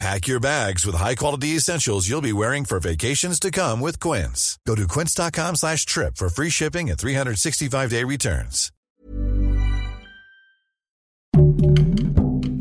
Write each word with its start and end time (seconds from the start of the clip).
Pack 0.00 0.26
your 0.26 0.40
bags 0.40 0.84
with 0.84 0.96
high-quality 0.96 1.56
essentials 1.56 2.08
you'll 2.08 2.20
be 2.20 2.32
wearing 2.32 2.64
for 2.64 2.80
vacations 2.80 3.38
to 3.40 3.50
come 3.50 3.80
with 3.80 4.00
Quince. 4.00 4.58
Go 4.66 4.74
to 4.74 4.86
quince.com 4.86 5.56
slash 5.56 5.86
trip 5.86 6.16
for 6.16 6.28
free 6.28 6.50
shipping 6.50 6.90
and 6.90 6.98
365-day 6.98 8.04
returns. 8.04 8.70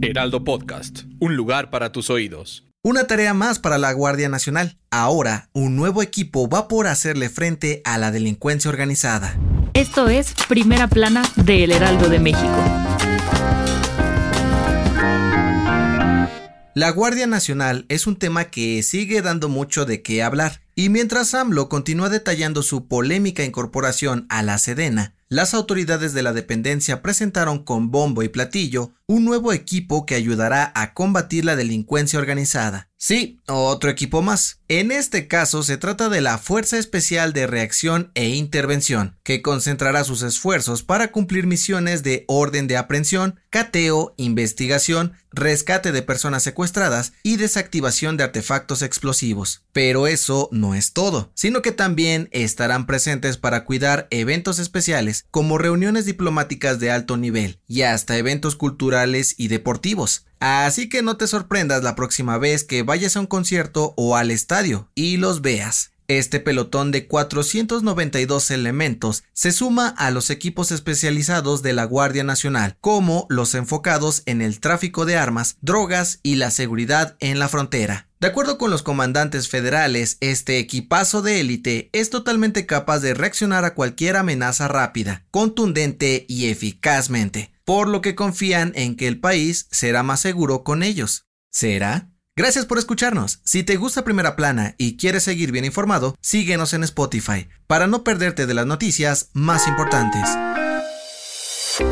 Heraldo 0.01 0.43
Podcast, 0.43 1.03
un 1.19 1.35
lugar 1.35 1.69
para 1.69 1.91
tus 1.91 2.09
oídos. 2.09 2.65
Una 2.83 3.07
tarea 3.07 3.33
más 3.33 3.59
para 3.59 3.77
la 3.77 3.93
Guardia 3.93 4.27
Nacional. 4.27 4.77
Ahora, 4.91 5.49
un 5.53 5.75
nuevo 5.77 6.01
equipo 6.01 6.49
va 6.49 6.67
por 6.67 6.87
hacerle 6.87 7.29
frente 7.29 7.81
a 7.85 7.97
la 7.97 8.11
delincuencia 8.11 8.69
organizada. 8.69 9.37
Esto 9.73 10.09
es 10.09 10.33
Primera 10.49 10.87
Plana 10.87 11.23
de 11.37 11.63
El 11.63 11.71
Heraldo 11.71 12.09
de 12.09 12.19
México. 12.19 12.92
La 16.75 16.89
Guardia 16.89 17.27
Nacional 17.27 17.85
es 17.87 18.07
un 18.07 18.15
tema 18.15 18.45
que 18.45 18.81
sigue 18.81 19.21
dando 19.21 19.47
mucho 19.47 19.85
de 19.85 20.01
qué 20.01 20.23
hablar, 20.23 20.61
y 20.73 20.89
mientras 20.89 21.35
AMLO 21.35 21.69
continúa 21.69 22.09
detallando 22.09 22.63
su 22.63 22.87
polémica 22.87 23.43
incorporación 23.43 24.25
a 24.29 24.41
la 24.41 24.57
Sedena, 24.57 25.13
las 25.29 25.53
autoridades 25.53 26.13
de 26.13 26.23
la 26.23 26.33
dependencia 26.33 27.03
presentaron 27.03 27.63
con 27.63 27.91
bombo 27.91 28.23
y 28.23 28.29
platillo 28.29 28.91
un 29.05 29.23
nuevo 29.23 29.53
equipo 29.53 30.07
que 30.07 30.15
ayudará 30.15 30.71
a 30.73 30.95
combatir 30.95 31.45
la 31.45 31.55
delincuencia 31.55 32.17
organizada. 32.17 32.89
Sí, 33.05 33.41
otro 33.49 33.89
equipo 33.89 34.21
más. 34.21 34.61
En 34.69 34.89
este 34.89 35.27
caso 35.27 35.61
se 35.61 35.75
trata 35.75 36.07
de 36.07 36.21
la 36.21 36.37
Fuerza 36.37 36.77
Especial 36.77 37.33
de 37.33 37.47
Reacción 37.47 38.13
e 38.15 38.29
Intervención, 38.29 39.17
que 39.23 39.41
concentrará 39.41 40.05
sus 40.05 40.21
esfuerzos 40.21 40.83
para 40.83 41.11
cumplir 41.11 41.45
misiones 41.45 42.01
de 42.01 42.23
orden 42.29 42.65
de 42.65 42.77
aprehensión, 42.77 43.41
cateo, 43.49 44.13
investigación, 44.15 45.17
rescate 45.33 45.91
de 45.91 46.01
personas 46.01 46.43
secuestradas 46.43 47.11
y 47.23 47.35
desactivación 47.35 48.15
de 48.15 48.23
artefactos 48.23 48.81
explosivos. 48.81 49.65
Pero 49.73 50.07
eso 50.07 50.47
no 50.53 50.73
es 50.73 50.93
todo, 50.93 51.29
sino 51.33 51.61
que 51.61 51.73
también 51.73 52.29
estarán 52.31 52.85
presentes 52.85 53.35
para 53.35 53.65
cuidar 53.65 54.07
eventos 54.11 54.59
especiales 54.59 55.25
como 55.29 55.57
reuniones 55.57 56.05
diplomáticas 56.05 56.79
de 56.79 56.89
alto 56.89 57.17
nivel 57.17 57.59
y 57.67 57.81
hasta 57.81 58.17
eventos 58.17 58.55
culturales 58.55 59.35
y 59.37 59.49
deportivos. 59.49 60.25
Así 60.43 60.89
que 60.89 61.03
no 61.03 61.15
te 61.15 61.25
sorprendas 61.25 61.83
la 61.83 61.95
próxima 61.95 62.37
vez 62.37 62.65
que 62.65 62.83
vayas 62.83 63.15
a 63.15 63.21
un 63.21 63.27
concierto 63.27 63.93
o 63.95 64.17
al 64.17 64.29
estadio 64.29 64.89
y 64.93 65.15
los 65.15 65.41
veas. 65.41 65.91
Este 66.09 66.41
pelotón 66.41 66.91
de 66.91 67.07
492 67.07 68.51
elementos 68.51 69.23
se 69.31 69.53
suma 69.53 69.87
a 69.87 70.11
los 70.11 70.29
equipos 70.29 70.73
especializados 70.73 71.63
de 71.63 71.71
la 71.71 71.85
Guardia 71.85 72.25
Nacional, 72.25 72.75
como 72.81 73.25
los 73.29 73.55
enfocados 73.55 74.21
en 74.25 74.41
el 74.41 74.59
tráfico 74.59 75.05
de 75.05 75.15
armas, 75.15 75.55
drogas 75.61 76.19
y 76.23 76.35
la 76.35 76.51
seguridad 76.51 77.15
en 77.21 77.39
la 77.39 77.47
frontera. 77.47 78.09
De 78.19 78.27
acuerdo 78.27 78.57
con 78.57 78.69
los 78.69 78.83
comandantes 78.83 79.47
federales, 79.47 80.17
este 80.19 80.59
equipazo 80.59 81.21
de 81.21 81.39
élite 81.39 81.89
es 81.93 82.09
totalmente 82.09 82.65
capaz 82.65 82.99
de 82.99 83.13
reaccionar 83.13 83.63
a 83.63 83.75
cualquier 83.75 84.17
amenaza 84.17 84.67
rápida, 84.67 85.23
contundente 85.31 86.25
y 86.27 86.47
eficazmente, 86.47 87.52
por 87.65 87.87
lo 87.87 88.01
que 88.01 88.15
confían 88.15 88.71
en 88.75 88.95
que 88.95 89.07
el 89.07 89.19
país 89.19 89.67
será 89.71 90.03
más 90.03 90.19
seguro 90.19 90.63
con 90.63 90.83
ellos. 90.83 91.25
¿Será? 91.51 92.09
Gracias 92.35 92.65
por 92.65 92.79
escucharnos. 92.79 93.41
Si 93.43 93.63
te 93.63 93.75
gusta 93.75 94.03
Primera 94.03 94.35
Plana 94.35 94.73
y 94.79 94.97
quieres 94.97 95.23
seguir 95.23 95.51
bien 95.51 95.65
informado, 95.65 96.15
síguenos 96.19 96.73
en 96.73 96.83
Spotify 96.83 97.47
para 97.67 97.85
no 97.85 98.03
perderte 98.03 98.47
de 98.47 98.53
las 98.55 98.65
noticias 98.65 99.29
más 99.33 99.67
importantes. 99.67 100.27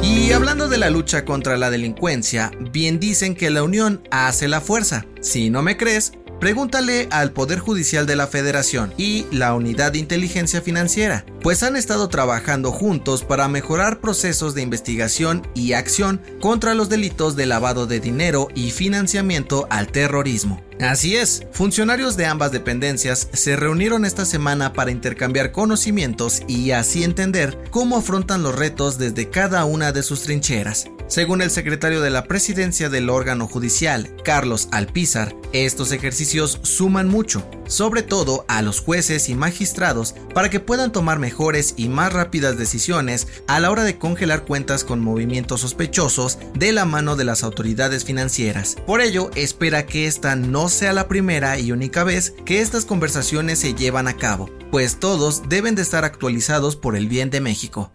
Y 0.04 0.32
hablando 0.32 0.68
de 0.68 0.78
la 0.78 0.90
lucha 0.90 1.26
contra 1.26 1.58
la 1.58 1.70
delincuencia, 1.70 2.52
bien 2.72 3.00
dicen 3.00 3.36
que 3.36 3.50
la 3.50 3.64
unión 3.64 4.02
hace 4.12 4.48
la 4.48 4.62
fuerza. 4.62 5.06
Si 5.22 5.50
no 5.50 5.62
me 5.62 5.78
crees, 5.78 6.14
Pregúntale 6.42 7.08
al 7.12 7.34
Poder 7.34 7.60
Judicial 7.60 8.08
de 8.08 8.16
la 8.16 8.26
Federación 8.26 8.96
y 8.98 9.28
la 9.32 9.54
Unidad 9.54 9.92
de 9.92 10.00
Inteligencia 10.00 10.60
Financiera, 10.60 11.24
pues 11.44 11.62
han 11.62 11.76
estado 11.76 12.10
trabajando 12.10 12.72
juntos 12.72 13.24
para 13.24 13.48
mejorar 13.48 14.02
procesos 14.02 14.56
de 14.56 14.64
investigación 14.64 15.48
y 15.54 15.74
acción 15.74 16.20
contra 16.40 16.74
los 16.74 16.90
delitos 16.90 17.36
de 17.36 17.46
lavado 17.46 17.86
de 17.86 18.00
dinero 18.00 18.48
y 18.56 18.72
financiamiento 18.72 19.68
al 19.70 19.90
terrorismo. 19.90 20.64
Así 20.80 21.16
es, 21.16 21.46
funcionarios 21.52 22.18
de 22.18 22.26
ambas 22.26 22.52
dependencias 22.52 23.28
se 23.34 23.56
reunieron 23.56 24.04
esta 24.04 24.26
semana 24.26 24.74
para 24.74 24.90
intercambiar 24.90 25.52
conocimientos 25.52 26.42
y 26.48 26.72
así 26.72 27.04
entender 27.04 27.56
cómo 27.70 27.98
afrontan 27.98 28.42
los 28.42 28.56
retos 28.56 28.98
desde 28.98 29.30
cada 29.30 29.64
una 29.66 29.92
de 29.92 30.02
sus 30.02 30.24
trincheras. 30.24 30.88
Según 31.12 31.42
el 31.42 31.52
secretario 31.52 32.00
de 32.00 32.10
la 32.10 32.24
presidencia 32.24 32.88
del 32.88 33.10
órgano 33.10 33.46
judicial, 33.46 34.16
Carlos 34.24 34.70
Alpizar, 34.72 35.36
estos 35.52 35.92
ejercicios 35.92 36.62
suman 36.62 37.10
mucho, 37.10 37.46
sobre 37.68 38.02
todo 38.02 38.46
a 38.48 38.62
los 38.62 38.80
jueces 38.80 39.28
y 39.28 39.36
magistrados, 39.36 40.16
para 40.34 40.50
que 40.50 40.62
puedan 40.62 40.94
tomar 40.94 41.20
mejores 41.20 41.74
y 41.76 41.90
más 41.90 42.14
rápidas 42.14 42.58
decisiones 42.58 43.28
a 43.50 43.60
la 43.60 43.72
hora 43.72 43.84
de 43.84 43.98
congelar 43.98 44.46
cuentas 44.46 44.86
con 44.86 45.02
movimientos 45.02 45.60
sospechosos 45.60 46.40
de 46.54 46.72
la 46.72 46.86
mano 46.86 47.18
de 47.18 47.26
las 47.26 47.44
autoridades 47.44 48.06
financieras. 48.06 48.78
Por 48.88 49.02
ello, 49.02 49.32
espera 49.36 49.86
que 49.86 50.08
esta 50.08 50.38
no 50.38 50.70
sea 50.70 50.94
la 50.94 51.10
primera 51.10 51.60
y 51.60 51.74
única 51.74 52.06
vez 52.06 52.34
que 52.46 52.62
estas 52.62 52.86
conversaciones 52.86 53.60
se 53.60 53.74
llevan 53.74 54.08
a 54.08 54.16
cabo, 54.16 54.50
pues 54.72 54.98
todos 54.98 55.50
deben 55.50 55.76
de 55.76 55.82
estar 55.82 56.06
actualizados 56.06 56.78
por 56.78 56.96
el 56.96 57.10
bien 57.10 57.30
de 57.30 57.42
México. 57.42 57.92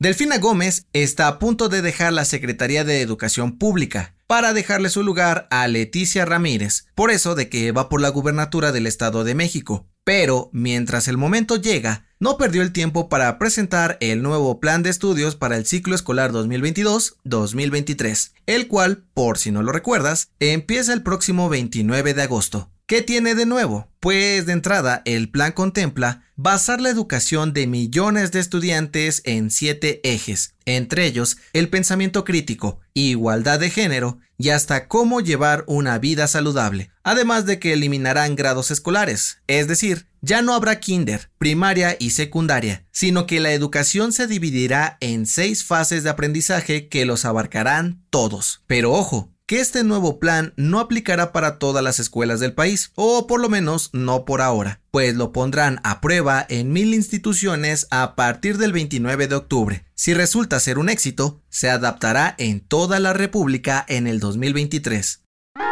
Delfina 0.00 0.38
Gómez 0.38 0.86
está 0.94 1.28
a 1.28 1.38
punto 1.38 1.68
de 1.68 1.82
dejar 1.82 2.14
la 2.14 2.24
Secretaría 2.24 2.84
de 2.84 3.02
Educación 3.02 3.58
Pública 3.58 4.14
para 4.26 4.54
dejarle 4.54 4.88
su 4.88 5.02
lugar 5.02 5.46
a 5.50 5.68
Leticia 5.68 6.24
Ramírez, 6.24 6.86
por 6.94 7.10
eso 7.10 7.34
de 7.34 7.50
que 7.50 7.70
va 7.70 7.90
por 7.90 8.00
la 8.00 8.08
gubernatura 8.08 8.72
del 8.72 8.86
Estado 8.86 9.24
de 9.24 9.34
México. 9.34 9.90
Pero 10.02 10.48
mientras 10.54 11.06
el 11.06 11.18
momento 11.18 11.56
llega, 11.56 12.06
no 12.18 12.38
perdió 12.38 12.62
el 12.62 12.72
tiempo 12.72 13.10
para 13.10 13.38
presentar 13.38 13.98
el 14.00 14.22
nuevo 14.22 14.58
plan 14.58 14.82
de 14.82 14.88
estudios 14.88 15.36
para 15.36 15.58
el 15.58 15.66
ciclo 15.66 15.94
escolar 15.94 16.32
2022-2023, 16.32 18.32
el 18.46 18.68
cual, 18.68 19.04
por 19.12 19.36
si 19.36 19.50
no 19.50 19.62
lo 19.62 19.70
recuerdas, 19.70 20.30
empieza 20.38 20.94
el 20.94 21.02
próximo 21.02 21.50
29 21.50 22.14
de 22.14 22.22
agosto. 22.22 22.70
¿Qué 22.90 23.02
tiene 23.02 23.36
de 23.36 23.46
nuevo? 23.46 23.86
Pues 24.00 24.46
de 24.46 24.52
entrada 24.52 25.02
el 25.04 25.30
plan 25.30 25.52
contempla 25.52 26.24
basar 26.34 26.80
la 26.80 26.90
educación 26.90 27.52
de 27.52 27.68
millones 27.68 28.32
de 28.32 28.40
estudiantes 28.40 29.22
en 29.24 29.52
siete 29.52 30.00
ejes, 30.02 30.56
entre 30.64 31.06
ellos 31.06 31.36
el 31.52 31.68
pensamiento 31.68 32.24
crítico, 32.24 32.80
igualdad 32.92 33.60
de 33.60 33.70
género 33.70 34.18
y 34.38 34.48
hasta 34.48 34.88
cómo 34.88 35.20
llevar 35.20 35.62
una 35.68 36.00
vida 36.00 36.26
saludable, 36.26 36.90
además 37.04 37.46
de 37.46 37.60
que 37.60 37.74
eliminarán 37.74 38.34
grados 38.34 38.72
escolares, 38.72 39.38
es 39.46 39.68
decir, 39.68 40.08
ya 40.20 40.42
no 40.42 40.52
habrá 40.52 40.80
kinder, 40.80 41.30
primaria 41.38 41.96
y 41.96 42.10
secundaria, 42.10 42.86
sino 42.90 43.24
que 43.24 43.38
la 43.38 43.52
educación 43.52 44.12
se 44.12 44.26
dividirá 44.26 44.98
en 45.00 45.26
seis 45.26 45.64
fases 45.64 46.02
de 46.02 46.10
aprendizaje 46.10 46.88
que 46.88 47.04
los 47.04 47.24
abarcarán 47.24 48.04
todos. 48.10 48.64
Pero 48.66 48.92
ojo, 48.92 49.30
que 49.50 49.58
este 49.58 49.82
nuevo 49.82 50.20
plan 50.20 50.54
no 50.54 50.78
aplicará 50.78 51.32
para 51.32 51.58
todas 51.58 51.82
las 51.82 51.98
escuelas 51.98 52.38
del 52.38 52.52
país, 52.52 52.92
o 52.94 53.26
por 53.26 53.40
lo 53.40 53.48
menos 53.48 53.90
no 53.92 54.24
por 54.24 54.42
ahora, 54.42 54.80
pues 54.92 55.16
lo 55.16 55.32
pondrán 55.32 55.80
a 55.82 56.00
prueba 56.00 56.46
en 56.48 56.72
mil 56.72 56.94
instituciones 56.94 57.88
a 57.90 58.14
partir 58.14 58.58
del 58.58 58.72
29 58.72 59.26
de 59.26 59.34
octubre. 59.34 59.84
Si 59.96 60.14
resulta 60.14 60.60
ser 60.60 60.78
un 60.78 60.88
éxito, 60.88 61.42
se 61.48 61.68
adaptará 61.68 62.36
en 62.38 62.60
toda 62.60 63.00
la 63.00 63.12
República 63.12 63.84
en 63.88 64.06
el 64.06 64.20
2023. 64.20 65.24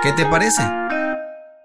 ¿Qué 0.03 0.13
te 0.13 0.27
parece? 0.27 0.63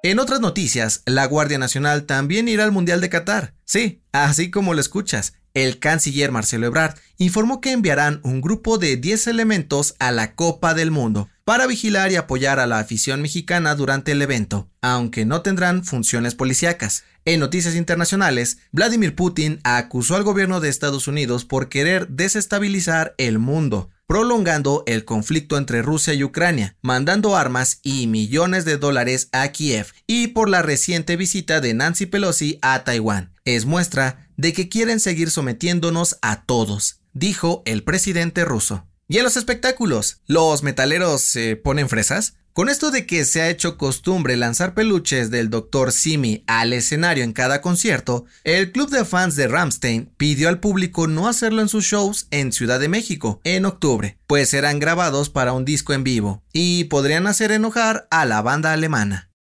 En 0.03 0.19
otras 0.19 0.39
noticias, 0.39 1.01
la 1.07 1.25
Guardia 1.25 1.57
Nacional 1.57 2.03
también 2.03 2.47
irá 2.47 2.63
al 2.63 2.71
Mundial 2.71 3.01
de 3.01 3.09
Qatar. 3.09 3.55
Sí, 3.65 4.03
así 4.11 4.51
como 4.51 4.75
lo 4.75 4.81
escuchas, 4.81 5.33
el 5.53 5.79
canciller 5.79 6.31
Marcelo 6.31 6.67
Ebrard 6.67 6.95
informó 7.17 7.61
que 7.61 7.71
enviarán 7.71 8.19
un 8.23 8.41
grupo 8.41 8.77
de 8.77 8.97
10 8.97 9.27
elementos 9.27 9.95
a 9.99 10.11
la 10.11 10.35
Copa 10.35 10.73
del 10.73 10.91
Mundo 10.91 11.29
para 11.45 11.67
vigilar 11.67 12.11
y 12.11 12.15
apoyar 12.15 12.59
a 12.59 12.67
la 12.67 12.79
afición 12.79 13.21
mexicana 13.21 13.75
durante 13.75 14.13
el 14.13 14.21
evento, 14.21 14.69
aunque 14.81 15.25
no 15.25 15.41
tendrán 15.41 15.83
funciones 15.83 16.35
policíacas. 16.35 17.03
En 17.25 17.39
noticias 17.39 17.75
internacionales, 17.75 18.57
Vladimir 18.71 19.15
Putin 19.15 19.59
acusó 19.63 20.15
al 20.15 20.23
gobierno 20.23 20.59
de 20.59 20.69
Estados 20.69 21.07
Unidos 21.07 21.45
por 21.45 21.69
querer 21.69 22.07
desestabilizar 22.07 23.13
el 23.17 23.39
mundo, 23.39 23.89
prolongando 24.07 24.83
el 24.87 25.05
conflicto 25.05 25.57
entre 25.57 25.81
Rusia 25.81 26.13
y 26.13 26.23
Ucrania, 26.23 26.75
mandando 26.81 27.35
armas 27.35 27.79
y 27.83 28.07
millones 28.07 28.65
de 28.65 28.77
dólares 28.77 29.29
a 29.31 29.47
Kiev, 29.49 29.87
y 30.07 30.27
por 30.27 30.49
la 30.49 30.61
reciente 30.61 31.15
visita 31.15 31.61
de 31.61 31.73
Nancy 31.73 32.05
Pelosi 32.05 32.59
a 32.61 32.83
Taiwán. 32.83 33.32
Es 33.45 33.65
muestra 33.65 34.29
de 34.37 34.53
que 34.53 34.69
quieren 34.69 35.01
seguir 35.01 35.29
sometiéndonos 35.29 36.17
a 36.21 36.43
todos. 36.43 37.01
dijo 37.11 37.61
el 37.65 37.83
presidente 37.83 38.45
ruso. 38.45 38.87
Y 39.07 39.17
en 39.17 39.23
los 39.23 39.37
espectáculos, 39.37 40.21
¿los 40.25 40.63
metaleros 40.63 41.21
se 41.21 41.57
ponen 41.57 41.89
fresas? 41.89 42.35
Con 42.53 42.69
esto 42.69 42.89
de 42.89 43.05
que 43.05 43.25
se 43.25 43.41
ha 43.41 43.49
hecho 43.49 43.77
costumbre 43.77 44.37
lanzar 44.37 44.73
peluches 44.73 45.29
del 45.29 45.49
Dr. 45.49 45.91
Simi 45.91 46.43
al 46.47 46.71
escenario 46.71 47.23
en 47.23 47.33
cada 47.33 47.61
concierto, 47.61 48.25
el 48.43 48.71
club 48.71 48.89
de 48.89 49.05
fans 49.05 49.35
de 49.35 49.47
Ramstein 49.47 50.13
pidió 50.17 50.49
al 50.49 50.59
público 50.59 51.07
no 51.07 51.27
hacerlo 51.27 51.61
en 51.61 51.69
sus 51.69 51.83
shows 51.83 52.27
en 52.31 52.53
Ciudad 52.53 52.79
de 52.79 52.89
México 52.89 53.41
en 53.43 53.65
octubre, 53.65 54.17
pues 54.25 54.49
serán 54.49 54.79
grabados 54.79 55.29
para 55.29 55.51
un 55.53 55.65
disco 55.65 55.93
en 55.93 56.03
vivo 56.03 56.43
y 56.53 56.85
podrían 56.85 57.27
hacer 57.27 57.51
enojar 57.51 58.07
a 58.09 58.25
la 58.25 58.41
banda 58.41 58.71
alemana. 58.71 59.31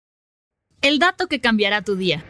El 0.81 0.99
dato 0.99 1.29
que 1.29 1.41
cambiará 1.41 1.83
tu 1.83 1.97
día. 1.97 2.25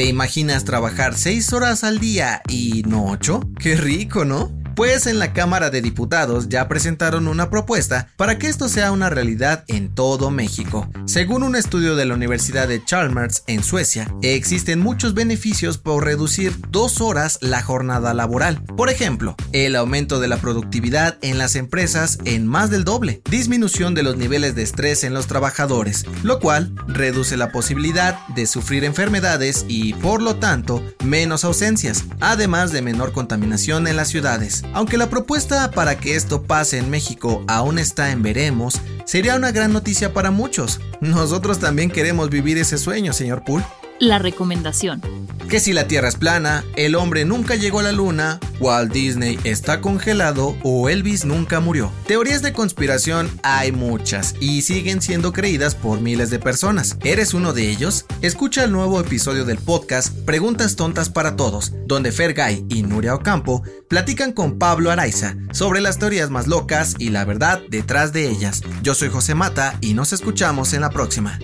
¿Te 0.00 0.06
imaginas 0.06 0.64
trabajar 0.64 1.14
6 1.14 1.52
horas 1.52 1.84
al 1.84 1.98
día 1.98 2.40
y 2.48 2.84
no 2.88 3.04
8? 3.10 3.50
Qué 3.58 3.76
rico, 3.76 4.24
¿no? 4.24 4.59
Pues 4.80 5.06
en 5.06 5.18
la 5.18 5.34
Cámara 5.34 5.68
de 5.68 5.82
Diputados 5.82 6.48
ya 6.48 6.66
presentaron 6.66 7.28
una 7.28 7.50
propuesta 7.50 8.08
para 8.16 8.38
que 8.38 8.46
esto 8.46 8.66
sea 8.66 8.92
una 8.92 9.10
realidad 9.10 9.62
en 9.68 9.94
todo 9.94 10.30
México. 10.30 10.88
Según 11.04 11.42
un 11.42 11.54
estudio 11.54 11.96
de 11.96 12.06
la 12.06 12.14
Universidad 12.14 12.66
de 12.66 12.82
Chalmers 12.82 13.42
en 13.46 13.62
Suecia, 13.62 14.10
existen 14.22 14.80
muchos 14.80 15.12
beneficios 15.12 15.76
por 15.76 16.06
reducir 16.06 16.54
dos 16.70 17.02
horas 17.02 17.36
la 17.42 17.60
jornada 17.60 18.14
laboral. 18.14 18.62
Por 18.74 18.88
ejemplo, 18.88 19.36
el 19.52 19.76
aumento 19.76 20.18
de 20.18 20.28
la 20.28 20.38
productividad 20.38 21.18
en 21.20 21.36
las 21.36 21.56
empresas 21.56 22.18
en 22.24 22.46
más 22.46 22.70
del 22.70 22.84
doble, 22.84 23.20
disminución 23.28 23.94
de 23.94 24.02
los 24.02 24.16
niveles 24.16 24.54
de 24.54 24.62
estrés 24.62 25.04
en 25.04 25.12
los 25.12 25.26
trabajadores, 25.26 26.06
lo 26.22 26.40
cual 26.40 26.72
reduce 26.86 27.36
la 27.36 27.52
posibilidad 27.52 28.26
de 28.28 28.46
sufrir 28.46 28.84
enfermedades 28.84 29.66
y, 29.68 29.92
por 29.92 30.22
lo 30.22 30.36
tanto, 30.36 30.82
menos 31.04 31.44
ausencias, 31.44 32.06
además 32.20 32.72
de 32.72 32.80
menor 32.80 33.12
contaminación 33.12 33.86
en 33.86 33.96
las 33.96 34.08
ciudades. 34.08 34.62
Aunque 34.72 34.98
la 34.98 35.10
propuesta 35.10 35.70
para 35.70 35.98
que 35.98 36.16
esto 36.16 36.42
pase 36.42 36.78
en 36.78 36.90
México 36.90 37.44
aún 37.48 37.78
está 37.78 38.10
en 38.10 38.22
veremos, 38.22 38.80
sería 39.04 39.36
una 39.36 39.52
gran 39.52 39.72
noticia 39.72 40.12
para 40.12 40.30
muchos. 40.30 40.80
Nosotros 41.00 41.58
también 41.58 41.90
queremos 41.90 42.30
vivir 42.30 42.58
ese 42.58 42.78
sueño, 42.78 43.12
señor 43.12 43.44
Poole 43.44 43.64
la 44.00 44.18
recomendación. 44.18 45.02
Que 45.50 45.58
si 45.58 45.72
la 45.72 45.88
Tierra 45.88 46.06
es 46.06 46.14
plana, 46.14 46.64
el 46.76 46.94
hombre 46.94 47.24
nunca 47.24 47.56
llegó 47.56 47.80
a 47.80 47.82
la 47.82 47.90
Luna, 47.90 48.38
Walt 48.60 48.92
Disney 48.92 49.36
está 49.42 49.80
congelado 49.80 50.56
o 50.62 50.88
Elvis 50.88 51.24
nunca 51.24 51.58
murió. 51.58 51.90
Teorías 52.06 52.40
de 52.40 52.52
conspiración 52.52 53.28
hay 53.42 53.72
muchas 53.72 54.36
y 54.38 54.62
siguen 54.62 55.02
siendo 55.02 55.32
creídas 55.32 55.74
por 55.74 56.00
miles 56.00 56.30
de 56.30 56.38
personas. 56.38 56.98
¿Eres 57.02 57.34
uno 57.34 57.52
de 57.52 57.68
ellos? 57.68 58.06
Escucha 58.22 58.62
el 58.62 58.70
nuevo 58.70 59.00
episodio 59.00 59.44
del 59.44 59.58
podcast 59.58 60.16
Preguntas 60.24 60.76
Tontas 60.76 61.10
para 61.10 61.34
Todos, 61.34 61.72
donde 61.84 62.12
Fergay 62.12 62.64
y 62.68 62.84
Nuria 62.84 63.16
Ocampo 63.16 63.64
platican 63.88 64.30
con 64.32 64.56
Pablo 64.56 64.92
Araiza 64.92 65.34
sobre 65.50 65.80
las 65.80 65.98
teorías 65.98 66.30
más 66.30 66.46
locas 66.46 66.94
y 66.96 67.08
la 67.08 67.24
verdad 67.24 67.60
detrás 67.68 68.12
de 68.12 68.28
ellas. 68.28 68.62
Yo 68.84 68.94
soy 68.94 69.08
José 69.08 69.34
Mata 69.34 69.76
y 69.80 69.94
nos 69.94 70.12
escuchamos 70.12 70.74
en 70.74 70.82
la 70.82 70.90
próxima. 70.90 71.40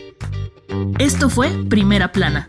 Esto 0.98 1.28
fue 1.30 1.50
Primera 1.68 2.12
Plana, 2.12 2.48